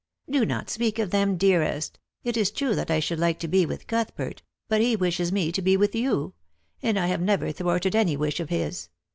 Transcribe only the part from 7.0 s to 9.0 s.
have never thwarted any wish of his.